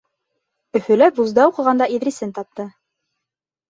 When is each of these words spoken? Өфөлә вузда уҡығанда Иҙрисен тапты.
Өфөлә 0.79 1.11
вузда 1.21 1.47
уҡығанда 1.53 1.91
Иҙрисен 2.01 2.37
тапты. 2.43 2.71